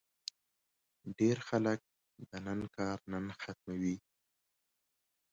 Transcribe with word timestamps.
ډېری 1.17 1.43
خلک 1.49 1.79
د 2.29 2.31
نن 2.45 2.59
کار 2.75 2.97
نن 3.11 3.25
ختموي. 3.41 3.97